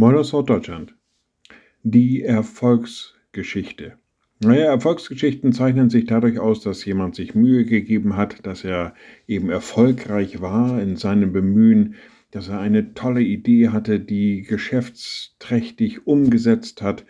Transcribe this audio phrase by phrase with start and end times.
[0.00, 0.94] Moin aus Deutschland.
[1.82, 3.98] Die Erfolgsgeschichte.
[4.38, 8.94] Naja, Erfolgsgeschichten zeichnen sich dadurch aus, dass jemand sich Mühe gegeben hat, dass er
[9.28, 11.96] eben erfolgreich war in seinem Bemühen,
[12.30, 17.04] dass er eine tolle Idee hatte, die geschäftsträchtig umgesetzt hat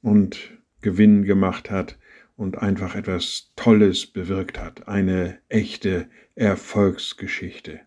[0.00, 1.98] und Gewinn gemacht hat
[2.36, 4.88] und einfach etwas Tolles bewirkt hat.
[4.88, 7.80] Eine echte Erfolgsgeschichte.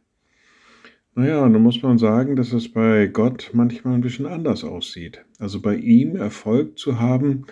[1.16, 5.24] Naja, da muss man sagen, dass es bei Gott manchmal ein bisschen anders aussieht.
[5.38, 7.46] Also bei ihm Erfolg zu haben,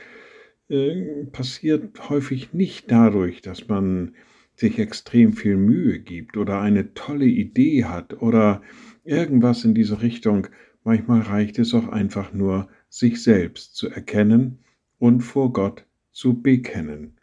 [0.67, 4.16] äh, passiert häufig nicht dadurch, dass man
[4.55, 8.63] sich extrem viel Mühe gibt oder eine tolle Idee hat oder
[9.03, 10.47] irgendwas in diese Richtung.
[10.83, 14.59] Manchmal reicht es auch einfach nur, sich selbst zu erkennen
[14.97, 17.17] und vor Gott zu bekennen.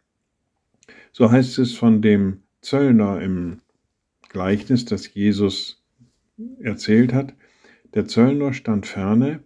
[1.10, 3.58] So heißt es von dem Zöllner im
[4.28, 5.77] Gleichnis, das Jesus
[6.60, 7.34] erzählt hat,
[7.94, 9.42] der Zöllner stand ferne,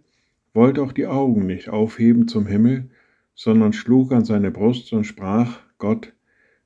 [0.53, 2.89] wollte auch die Augen nicht aufheben zum Himmel,
[3.33, 6.13] sondern schlug an seine Brust und sprach, Gott,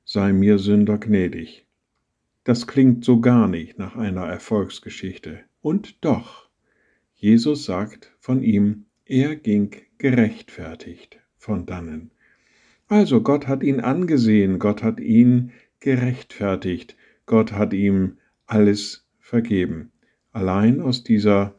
[0.04, 1.66] sei mir Sünder gnädig.
[2.44, 5.40] Das klingt so gar nicht nach einer Erfolgsgeschichte.
[5.60, 6.48] Und doch,
[7.14, 12.10] Jesus sagt von ihm, er ging gerechtfertigt von dannen.
[12.88, 19.92] Also Gott hat ihn angesehen, Gott hat ihn gerechtfertigt, Gott hat ihm alles vergeben
[20.32, 21.54] allein aus dieser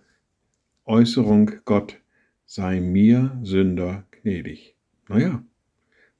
[0.86, 1.98] Äußerung Gott
[2.46, 4.76] sei mir Sünder gnädig.
[5.08, 5.44] Naja,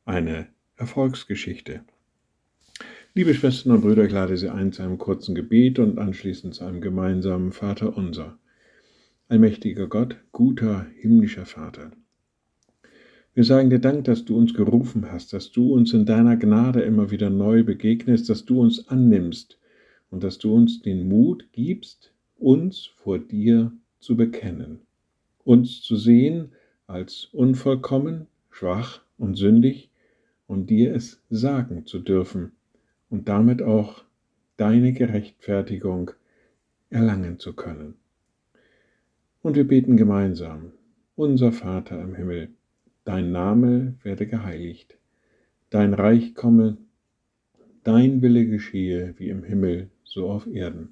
[0.06, 1.82] eine Erfolgsgeschichte.
[3.16, 6.64] Liebe Schwestern und Brüder, ich lade Sie ein zu einem kurzen Gebet und anschließend zu
[6.64, 8.38] einem gemeinsamen Vater unser.
[9.28, 11.92] Allmächtiger Gott, guter himmlischer Vater.
[13.34, 16.82] Wir sagen dir Dank, dass du uns gerufen hast, dass du uns in deiner Gnade
[16.82, 19.60] immer wieder neu begegnest, dass du uns annimmst
[20.10, 24.80] und dass du uns den Mut gibst, uns vor dir zu bekennen,
[25.44, 26.54] uns zu sehen
[26.88, 29.90] als unvollkommen, schwach und sündig
[30.48, 32.54] und dir es sagen zu dürfen
[33.10, 34.04] und damit auch
[34.58, 36.12] deine Gerechtfertigung
[36.90, 37.96] erlangen zu können.
[39.42, 40.74] Und wir beten gemeinsam,
[41.16, 42.50] unser Vater im Himmel,
[43.06, 44.98] dein Name werde geheiligt,
[45.70, 46.78] dein Reich komme,
[47.84, 50.92] dein Wille geschehe wie im Himmel, so auf Erden.